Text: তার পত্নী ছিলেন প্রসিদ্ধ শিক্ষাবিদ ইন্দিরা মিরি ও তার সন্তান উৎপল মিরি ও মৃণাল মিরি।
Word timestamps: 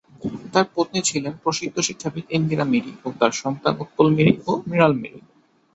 তার 0.53 0.65
পত্নী 0.75 0.99
ছিলেন 1.01 1.33
প্রসিদ্ধ 1.43 1.75
শিক্ষাবিদ 1.79 2.25
ইন্দিরা 2.29 2.65
মিরি 2.65 2.93
ও 3.05 3.17
তার 3.19 3.31
সন্তান 3.41 3.73
উৎপল 3.79 4.07
মিরি 4.15 4.33
ও 4.47 4.61
মৃণাল 4.67 4.93
মিরি। 4.93 5.19